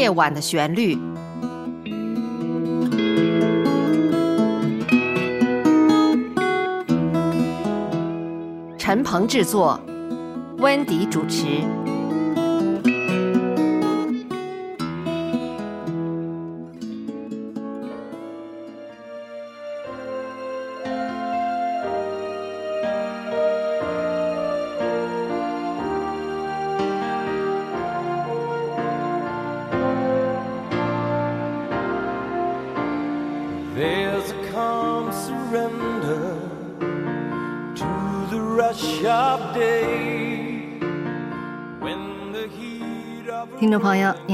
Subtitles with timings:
[0.00, 0.96] 夜晚的旋律》。
[8.78, 9.78] 陈鹏制作，
[10.56, 11.60] 温迪主持。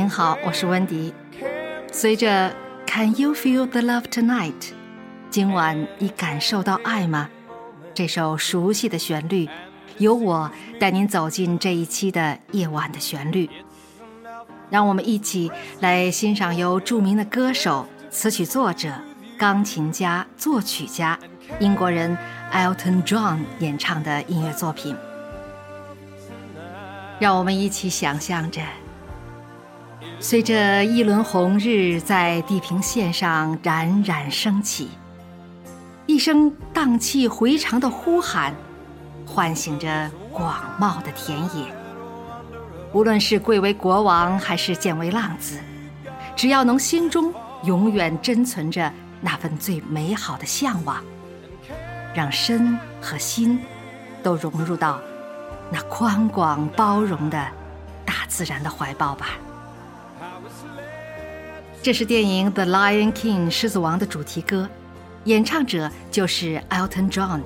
[0.06, 1.12] 您好，我是温迪。
[1.91, 2.55] 随着
[2.87, 4.70] Can you feel the love tonight？
[5.30, 7.28] 今晚你感受到爱吗？
[7.92, 9.48] 这首熟悉的旋律，
[9.98, 13.50] 由我带您走进这一期的夜晚的旋律。
[14.70, 18.92] 让我们一起来欣赏由著名的歌手、词曲作者、
[19.36, 21.19] 钢琴家、作曲家
[21.58, 22.17] 英国人
[22.52, 24.95] Elton John 演唱的音乐作品。
[27.19, 28.62] 让我们一起想象着，
[30.19, 34.89] 随着一轮红日在地平线上冉冉升起，
[36.06, 38.55] 一声荡气回肠的呼喊，
[39.27, 41.73] 唤醒着广袤的田野。
[42.92, 45.58] 无论是贵为国王还是贱为浪子，
[46.34, 47.33] 只要能心中
[47.64, 51.05] 永远珍存着那份最美好的向往，
[52.14, 53.61] 让身和心
[54.23, 54.98] 都融入到
[55.70, 57.47] 那宽广包容的
[58.05, 59.28] 大自然的怀抱吧。
[61.82, 64.68] 这是电影《The Lion King》狮子王的主题歌，
[65.24, 67.40] 演唱者就是 Elton John。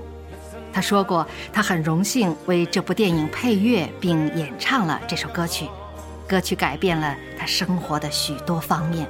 [0.73, 5.67] 他说过，他很荣幸为这部电影配乐并演唱了这首歌曲，
[6.29, 9.07] 歌曲改变了他生活的许多方面。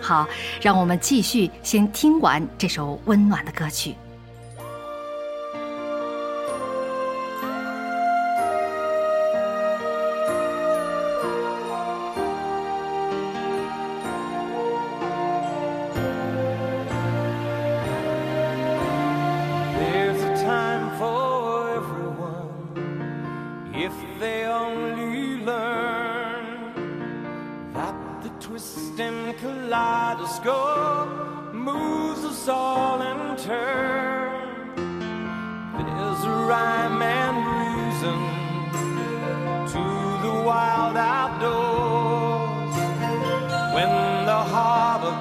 [0.00, 0.28] 好，
[0.60, 3.94] 让我们继续先听完这首温暖的歌曲。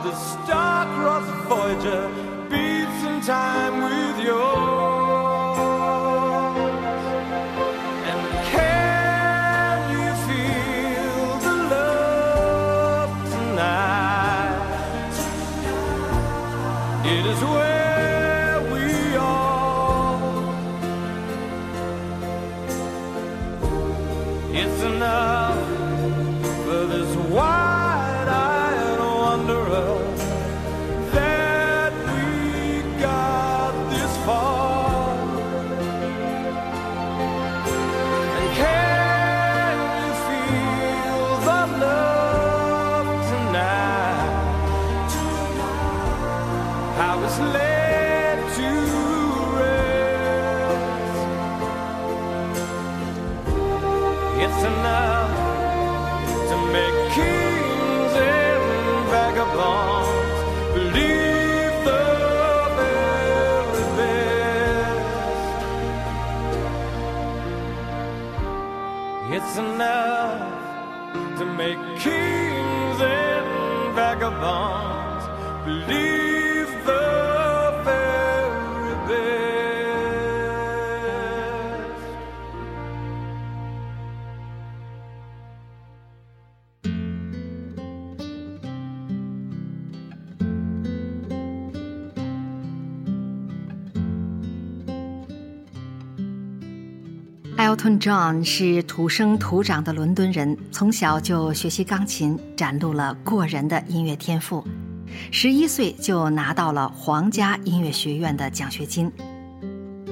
[0.06, 2.25] The star-crossed Voyager
[98.06, 104.64] John 是土生土长的伦敦人，从小就学习钢琴，展露了过人的音乐天赋。
[105.32, 109.12] 十一岁就拿到了皇家音乐学院的奖学金，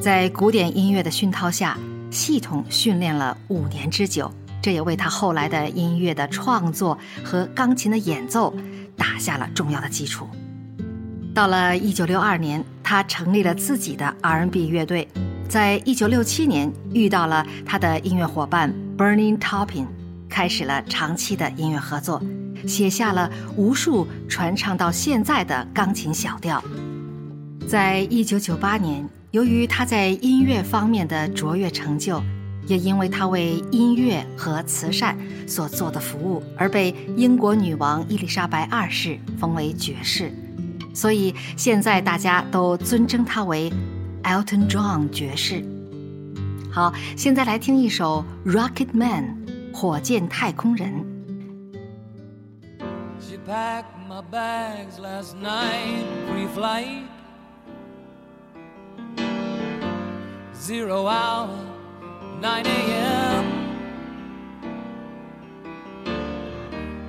[0.01, 1.77] 在古典音乐的熏陶下，
[2.09, 8.51] 系统训练了五年之久，这也为他后来的音乐的创作和钢琴的演奏
[8.97, 10.27] 打下了重要的基础。
[11.35, 15.07] 到了一九六二年，他成立了自己的 R&B 乐队。
[15.53, 19.85] 在一九六七年，遇到了他的音乐伙伴 Bernie Taupin，
[20.27, 22.19] 开始了长期的音乐合作，
[22.65, 26.59] 写下了无数传唱到现在的钢琴小调。
[27.67, 32.19] 在一九九八年，由于他在音乐方面的卓越成就，
[32.65, 35.15] 也因为他为音乐和慈善
[35.45, 40.33] 所做的服务，而被英国女王伊丽莎白二世封为爵士。
[40.95, 43.71] 所以现在大家都尊称他为
[44.23, 45.63] Elton John 爵士。
[46.71, 49.37] 好，现在来听一首《Rocket Man》
[49.73, 50.91] 火箭太空人。
[53.19, 57.03] She packed my bags last night, pre-flight.
[60.55, 61.49] Zero hour,
[62.41, 63.45] 9 a.m.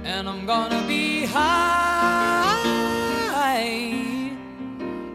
[0.04, 1.63] And I'm gonna be high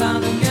[0.00, 0.49] around and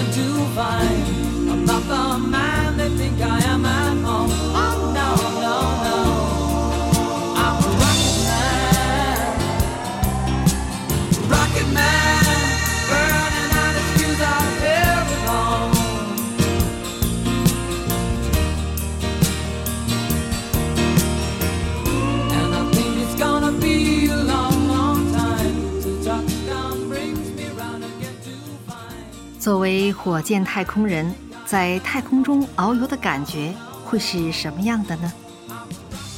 [29.50, 31.12] 作为火箭太空人，
[31.44, 33.51] 在太空中遨游的感觉
[33.84, 35.12] 会是什么样的呢？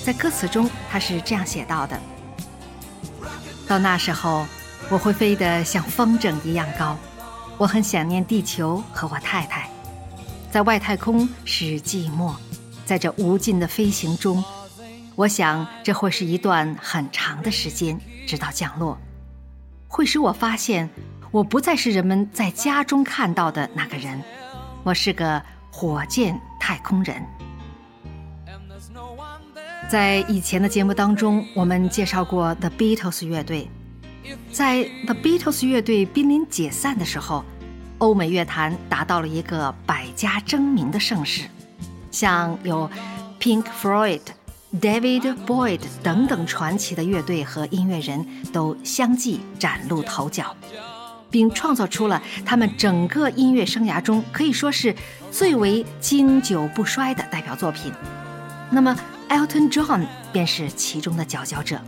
[0.03, 1.97] 在歌词中，他是这样写到的
[3.65, 4.45] ：“到那时候，
[4.89, 6.97] 我会飞得像风筝一样高。
[7.57, 9.69] 我很想念地球和我太太。
[10.51, 12.35] 在外太空是寂寞，
[12.85, 14.43] 在这无尽的飞行中，
[15.15, 18.97] 我想这会是一段很长的时间，直到降落。
[19.87, 20.89] 会使我发现，
[21.31, 24.21] 我不再是人们在家中看到的那个人，
[24.83, 25.41] 我是个
[25.71, 27.25] 火箭太空人。
[29.89, 33.69] 在以前的节目当中，我们介绍过 The Beatles 乐队。
[34.51, 37.45] 在 The Beatles 乐队濒临解散的时候，
[37.99, 41.43] 欧美乐坛达到了一个百家争鸣的盛世，
[42.11, 42.91] 像有
[43.39, 44.21] Pink Floyd、
[44.81, 50.55] David Boyd 等等传奇的乐队和音乐人都相继崭露头角，
[51.31, 54.93] 并创作出了他们整个音乐生涯中可以说是
[55.31, 57.91] 最为经久不衰的代表作品。
[58.69, 58.95] 那么
[59.29, 61.81] ，Elton John 便是其中的佼佼者。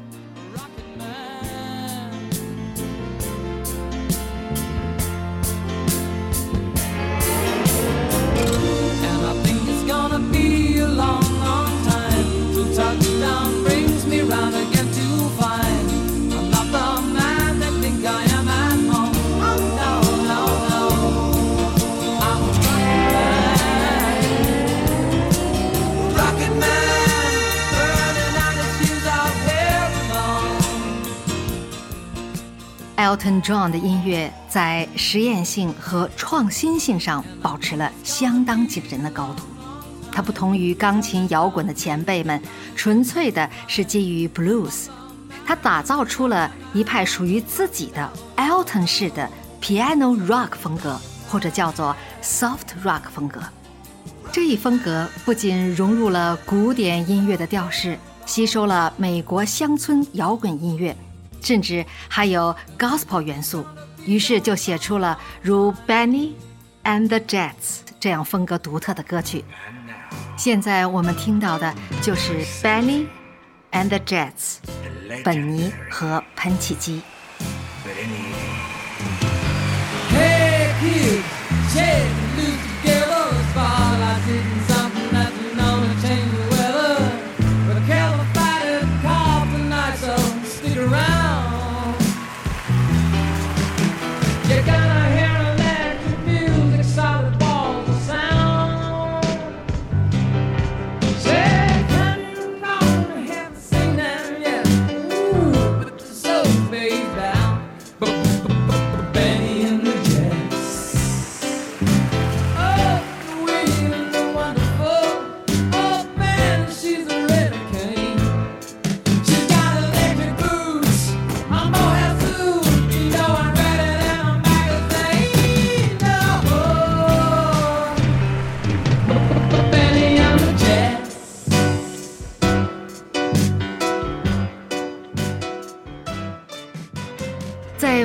[33.13, 39.43] Elton John 的音乐在实验性和创新性上保持了相当惊人的高度。
[40.11, 42.41] 它不同于钢琴摇滚的前辈们，
[42.75, 44.87] 纯粹的是基于 blues。
[45.45, 49.29] 他打造出了一派属于自己的 Elton 式的
[49.61, 53.39] piano rock 风格，或者叫做 soft rock 风格。
[54.31, 60.95] 这一风格不仅融入了古典音乐的调式，吸收了美国乡村摇滚音乐，
[61.43, 63.65] 甚至还有 gospel 元素，
[64.05, 66.31] 于是就写出了如《Benny
[66.83, 67.51] and the Jets》
[67.99, 69.43] 这样风格独特的歌曲。
[70.37, 73.05] 现在我们听到的就是《Benny
[73.71, 74.57] and the Jets》，
[75.23, 77.01] 本尼和喷气机。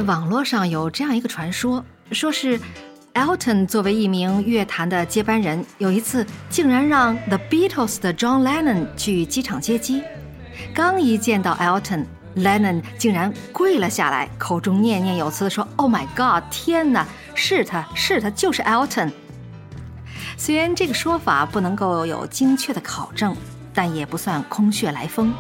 [0.09, 2.59] 网络上有这样一个传说，说是
[3.13, 10.03] Elton 作为一名乐坛的接班人，有一次竟然让 The Beatles 的 John Lennon 去机场接机。
[10.75, 19.13] 刚一见到 Elton，Lennon 竟然跪了下来，口中念念有词地说：“Oh my God，天哪，是他是他，就是 Elton。”
[20.39, 23.37] 虽然这个说法不能够有精确的考证，
[23.75, 25.35] 但也不算空穴来风，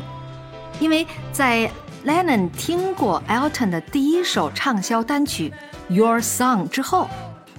[0.78, 1.70] 因为在
[2.08, 5.52] Lennon 听过 Elton 的第一首畅销单曲
[5.94, 7.06] 《Your Song》之后，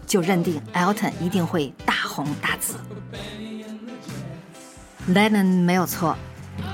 [0.07, 2.73] 就认定 Elton 一定会大红大紫。
[5.07, 6.17] Lennon 没有错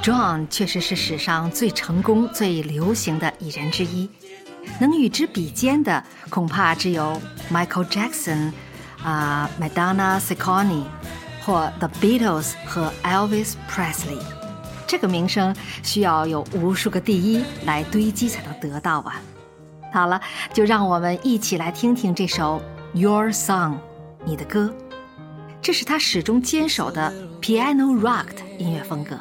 [0.02, 4.10] ，John 确实是史上最成功、最流行的艺人之一，
[4.80, 8.54] 能与之比肩的恐怕只有 Michael Jackson。
[9.04, 10.86] 啊，Madonna Siccone
[11.46, 14.20] 或 The Beatles 和 Elvis Presley，
[14.88, 19.22] 这个名声需要有无数个第一来堆积才能得到啊。
[19.94, 20.20] 好了，
[20.54, 22.62] 就让我们一起来听听这首
[22.94, 23.78] Your Song，
[24.26, 24.74] 你的歌。
[25.62, 27.12] 这是他始终坚守的
[27.42, 29.18] Piano Rock 的音乐风格。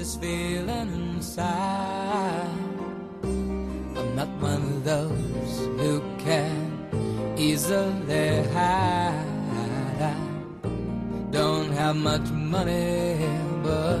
[0.00, 2.48] this feeling inside.
[3.22, 9.12] I'm not one of those who can easily hide.
[10.00, 10.14] I
[11.30, 13.18] don't have much money,
[13.62, 14.00] but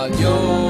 [0.00, 0.69] Maggiore.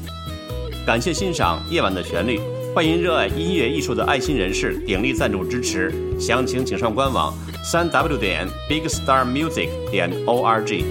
[0.83, 2.39] 感谢欣赏《夜晚的旋律》，
[2.73, 5.93] 欢迎热爱音乐艺术的爱心人士鼎力赞助支持。
[6.19, 7.31] 详情请上官网：
[7.63, 10.83] 三 w 点 bigstarmusic 点 org。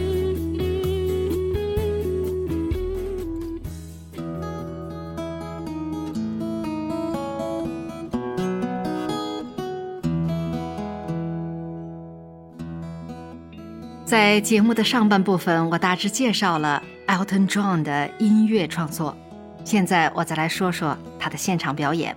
[14.05, 19.17] 在节目的上半部分，我大致介绍了 Elton John 的音乐创作。
[19.64, 22.17] 现在我再来说说他的现场表演，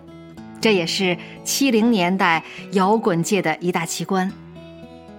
[0.59, 4.31] 这也是七零年代摇滚界的一大奇观。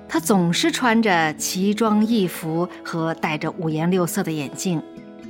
[0.08, 4.80] 他总是穿着奇装异服和戴着五颜六色的眼镜，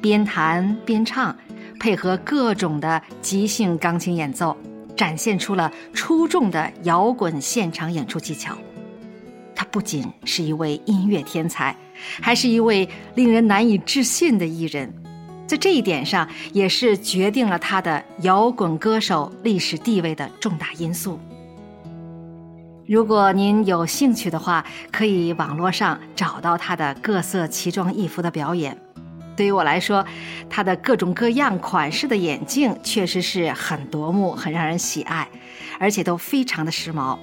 [0.03, 1.35] 边弹边唱，
[1.81, 4.57] 配合各种的即兴钢琴演奏，
[4.97, 8.57] 展现出了出众的摇滚现场演出技巧。
[9.55, 11.75] 他不仅是一位音乐天才，
[12.21, 14.92] 还是一位令人难以置信的艺人，
[15.47, 21.19] 在这一点上也是决定了他的摇滚歌手历史地位的重大因素。
[22.87, 28.77] 如果您有兴趣的话，可以网络上找到他的各色奇装异服的表演。
[29.37, 30.05] 对于我来说，
[30.49, 35.29] 他的各种各样款式的眼镜确实是很夺目、很让人喜爱，
[35.79, 37.19] 而且都非常的时髦。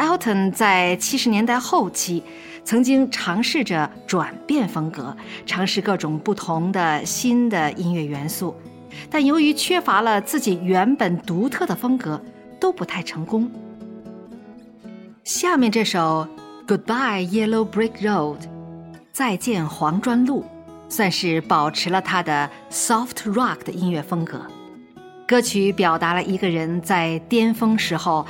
[0.00, 2.22] Elton 在七十年代后期，
[2.64, 8.56] 曾经尝试着转变风格，尝试各种不同的新的音乐元素，
[9.10, 12.18] 但由于缺乏了自己原本独特的风格，
[12.58, 13.50] 都不太成功。
[15.22, 16.26] 下面这首
[16.66, 18.38] 《Goodbye Yellow Brick Road》，
[19.12, 20.46] 再见黄砖路，
[20.88, 24.46] 算是保持了他的 soft rock 的音乐风格。
[25.28, 28.26] 歌曲表达了一个人在巅峰时候。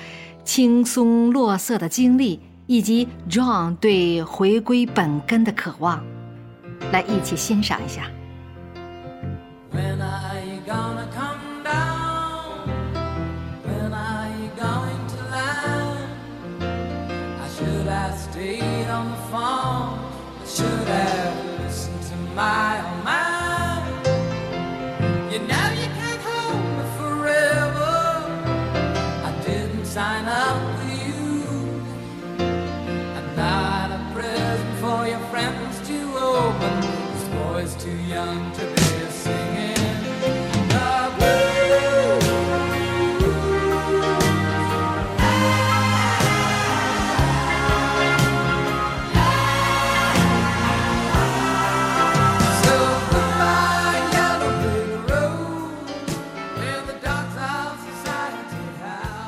[0.52, 6.04] 轻松落色的经历，以及 John 对回归本根的渴望，
[6.90, 8.10] 来一起欣赏一下。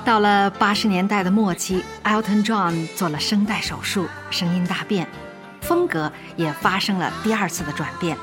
[0.05, 5.09] 到了八十年代的末期，Elton John 做了声带手术，声音大变，
[5.63, 8.15] 风格也发生了第二次的转变。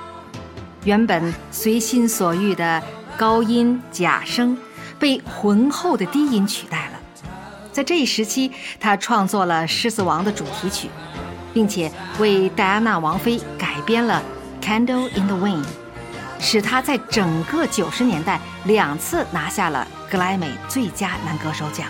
[0.85, 2.81] 原本随心所欲的
[3.17, 4.57] 高音假声，
[4.97, 6.99] 被浑厚的低音取代了。
[7.71, 10.89] 在这一时期，他创作了《狮子王》的主题曲，
[11.53, 14.21] 并且为戴安娜王妃改编了
[14.65, 15.63] 《Candle in the Wind》，
[16.39, 19.87] 使他在整个九十年代两次拿下了。
[20.09, 21.87] 格莱美最佳男歌手奖。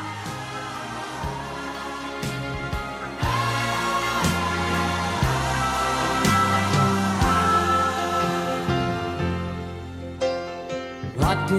[11.49, 11.55] 下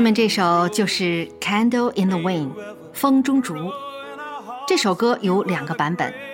[0.00, 2.48] 面这首就是《Candle in the Wind》，
[2.92, 3.54] 风中烛。
[4.66, 6.33] 这首歌有两个版本。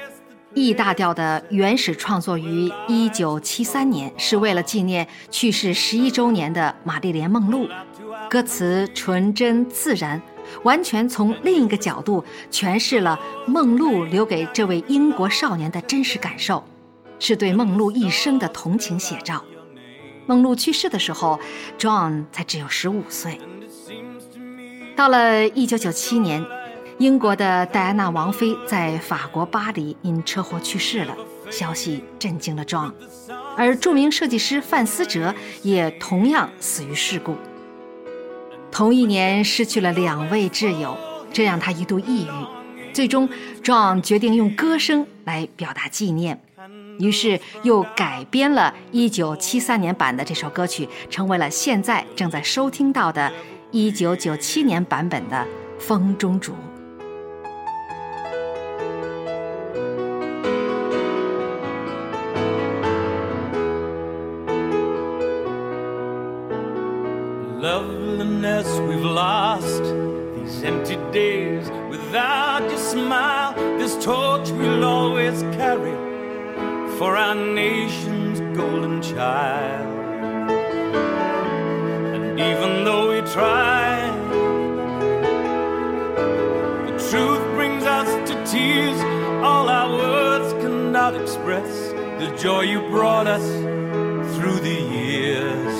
[0.55, 7.69] ，E 大调的原始创作于1973年，是为了纪念去世十一周年的玛丽莲·梦露。
[8.29, 10.21] 歌词纯真自然，
[10.63, 16.63] 完全从另一个角度诠释了梦露留给这位英国少年的真实感受，
[17.19, 19.45] 是对梦露一生的同情写照。
[20.27, 21.41] 梦露去世的时候
[21.77, 23.41] ，John 才只有十五岁。
[24.95, 26.45] 到了一九九七年，
[27.01, 31.17] 英国的戴安娜王妃在法国巴黎因车祸去世了，
[31.51, 32.93] 消息震惊了 John。
[33.57, 37.37] 而著名设计师范思哲也同样死于事故。
[38.71, 40.95] 同一年失去了两位挚友，
[41.33, 42.93] 这让他一度抑郁。
[42.93, 43.27] 最终
[43.65, 46.39] ，John 决定用歌声来表达纪念，
[46.99, 53.33] 于是又改编了1973年版的这首歌曲，成为了现在正在收听到的
[53.73, 55.47] 1997年版本的
[55.83, 56.53] 《风中烛》。
[69.01, 69.83] We've lost.
[70.35, 75.97] These empty days without your smile, this torch we'll always carry
[76.99, 79.89] for our nation's golden child.
[82.15, 84.07] And even though we try,
[86.87, 89.01] the truth brings us to tears.
[89.43, 91.89] All our words cannot express
[92.21, 93.47] the joy you brought us
[94.37, 95.80] through the years.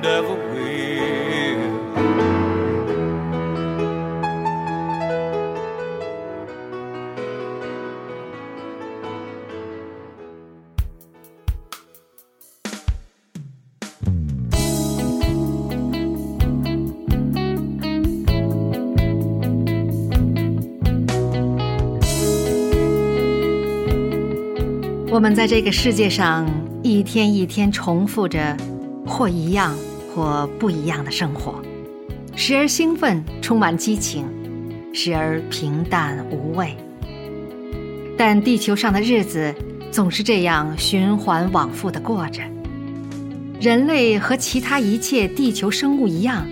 [0.00, 0.78] never we
[25.10, 26.46] 我们在这个世界上
[26.84, 28.56] 一天一天重复着
[29.04, 29.87] 或一样。
[30.18, 31.62] 过不一样的生活，
[32.34, 34.26] 时而兴奋，充满激情，
[34.92, 36.76] 时而平淡无味。
[38.16, 39.54] 但地球上的日子
[39.92, 42.42] 总是这样循环往复的过着。
[43.60, 46.44] 人类和其他一切地球生物一样，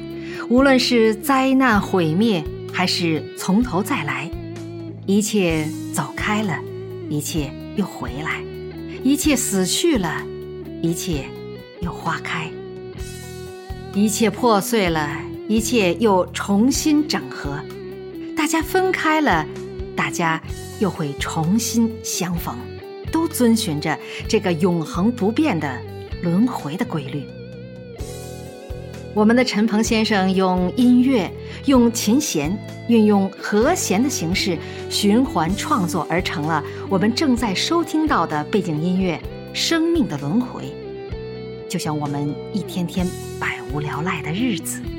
[0.48, 4.30] 无论是灾难毁灭，还是从头再来，
[5.06, 6.56] 一切走开了，
[7.10, 8.40] 一切又回来。
[9.02, 10.22] 一切死去了，
[10.82, 11.24] 一切
[11.80, 12.48] 又花开；
[13.96, 15.08] 一切破碎了，
[15.48, 17.58] 一切又重新整合。
[18.36, 19.46] 大家分开了，
[19.96, 20.38] 大家
[20.78, 22.54] 又会重新相逢，
[23.10, 25.80] 都遵循着这个永恒不变的
[26.22, 27.22] 轮回的规律。
[29.14, 31.32] 我们的陈鹏先生用音乐、
[31.64, 32.54] 用琴弦、
[32.90, 34.58] 运用和弦的形式
[34.90, 39.18] 循环创作而成了我们正在收听到的背景音乐
[39.58, 40.64] 《生命的轮回》，
[41.68, 43.06] 就像我们一天天
[43.40, 44.95] 百无聊赖的日子。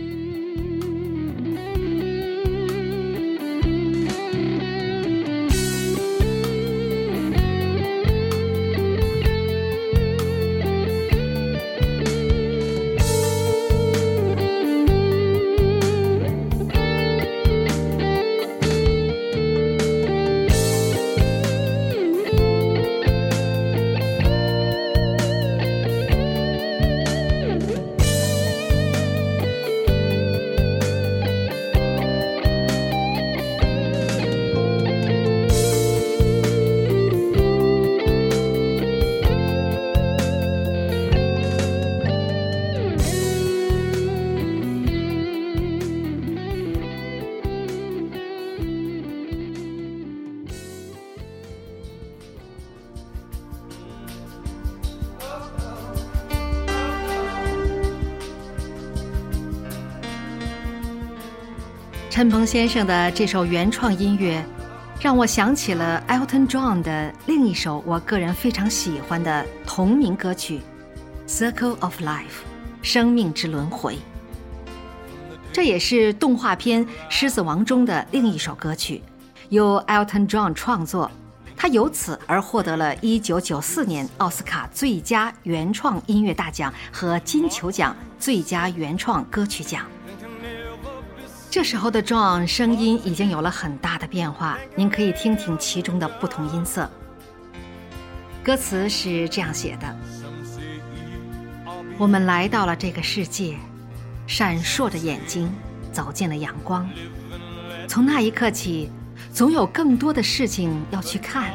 [62.17, 64.43] 陈鹏先生的这首原创音乐，
[64.99, 70.59] 让我想起了 Elton John 的另一首我个人非常喜欢的同名歌曲
[71.31, 72.23] 《Circle of Life》
[72.81, 73.99] （生命之轮回）。
[75.53, 79.03] 这也是动画片《狮子王》中的另一首歌曲，
[79.49, 81.11] 由 Elton John 创作，
[81.55, 89.85] 他由此而获得了一九九四年奥斯卡最佳原创音乐大奖和金球奖最佳原创歌曲奖。
[91.57, 96.87] 这时候的 John 声音已经有了很大的变化，您可以听听其中的不同音色。
[98.43, 99.97] 歌词是这样写的
[101.97, 103.57] ：“我们来到了这个世界，
[104.27, 105.51] 闪烁着眼睛
[105.91, 106.87] 走进了阳光。
[107.87, 108.91] 从那一刻起，
[109.33, 111.51] 总有更多的事情要去看，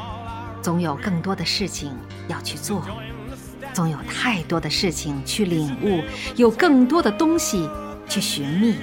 [0.60, 1.92] 总有更多的事情
[2.26, 2.84] 要去做，
[3.72, 6.02] 总有太多的事情去领悟，
[6.34, 7.70] 有更多的东西
[8.08, 8.74] 去寻觅。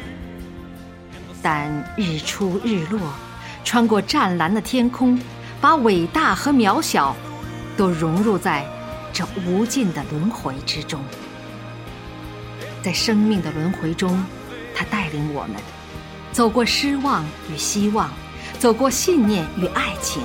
[1.42, 3.00] 但日出日落，
[3.64, 5.20] 穿过湛蓝的天空，
[5.62, 7.16] 把伟大和渺小
[7.78, 8.66] 都融入在
[9.14, 11.02] 这无尽的轮回之中。
[12.82, 14.24] 在生命的轮回中，
[14.76, 15.56] 他带领我们
[16.32, 18.10] 走过失望与希望，
[18.58, 20.22] 走过信念与爱情，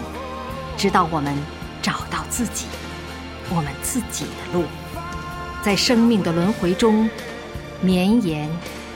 [0.76, 1.36] 直到我们
[1.82, 2.66] 找到自己，
[3.50, 4.64] 我们自己的路，
[5.62, 7.08] 在生命的轮回中
[7.80, 8.48] 绵延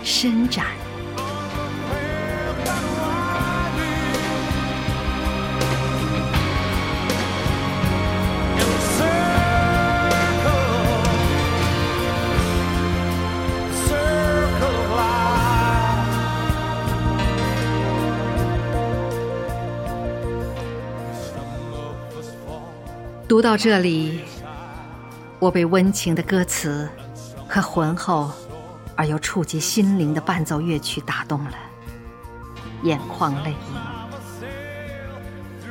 [0.04, 0.66] 伸展。
[23.38, 24.18] 读到这里，
[25.38, 26.88] 我被温情的歌词
[27.46, 28.32] 和浑厚
[28.96, 31.52] 而又触及心灵的伴奏乐曲打动了，
[32.82, 33.56] 眼眶泪盈，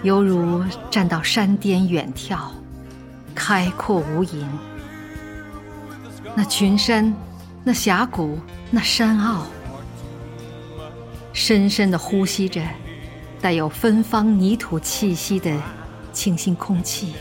[0.01, 2.37] 犹如站到山巅远眺，
[3.35, 4.45] 开阔无垠。
[6.35, 7.13] 那群山，
[7.65, 8.39] 那峡谷，
[8.71, 9.45] 那山坳，
[11.33, 12.61] 深深的呼吸着
[13.41, 15.53] 带有芬芳泥土气息的
[16.13, 17.13] 清新空气。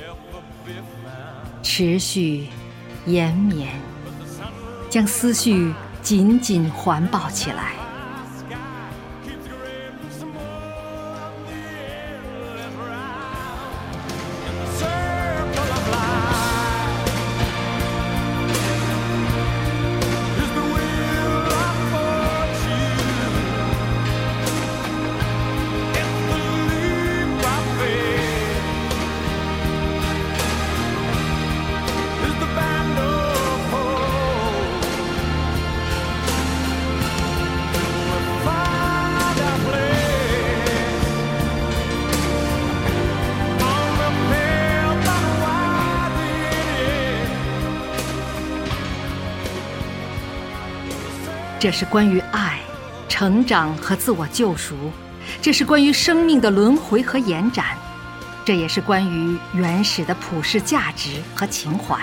[1.77, 2.47] 持续
[3.05, 3.69] 延绵，
[4.89, 7.75] 将思绪紧紧环抱起来。
[51.59, 52.61] 这是关于爱、
[53.09, 54.77] 成长和自我救赎，
[55.41, 57.77] 这是关于生命的轮回和延展，
[58.45, 61.99] 这也是关于原始的普世价值和情怀。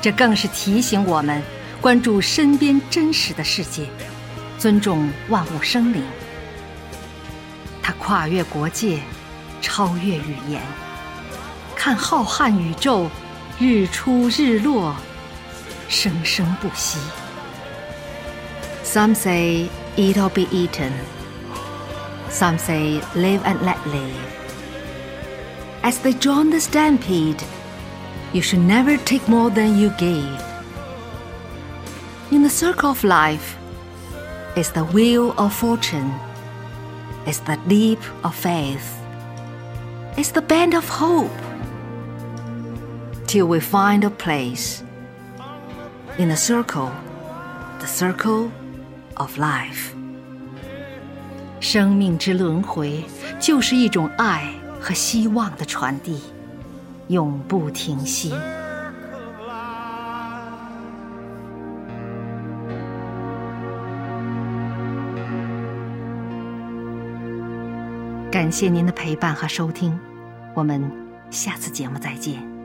[0.00, 1.42] 这更是提醒我们
[1.82, 3.86] 关注身边真实的世界，
[4.58, 6.02] 尊重万物生灵。
[7.82, 9.00] 它跨越国界，
[9.60, 10.62] 超越语言，
[11.76, 13.10] 看浩瀚宇宙，
[13.58, 14.96] 日出日落，
[15.88, 16.98] 生生不息。
[18.96, 20.90] Some say eat or be eaten.
[22.30, 24.16] Some say live and let live.
[25.82, 27.42] As they join the stampede,
[28.32, 30.40] you should never take more than you gave.
[32.30, 33.58] In the circle of life
[34.56, 36.10] is the wheel of fortune,
[37.26, 38.98] is the leap of faith,
[40.16, 41.38] is the bend of hope.
[43.26, 44.82] Till we find a place
[46.16, 46.90] in the circle,
[47.78, 48.50] the circle
[49.16, 49.90] of life，
[51.60, 53.04] 生命之轮回
[53.38, 56.22] 就是一种爱和希望的传递，
[57.08, 58.34] 永不停息。
[68.30, 69.98] 感谢您的陪伴和收听，
[70.52, 70.90] 我们
[71.30, 72.55] 下次节目再见。